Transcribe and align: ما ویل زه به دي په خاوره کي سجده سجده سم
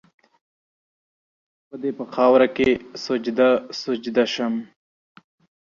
ما 0.03 0.05
ویل 0.07 0.17
زه 1.67 1.67
به 1.69 1.75
دي 1.81 1.91
په 1.99 2.03
خاوره 2.13 2.47
کي 2.55 2.69
سجده 3.03 3.49
سجده 3.81 4.25
سم 4.33 4.53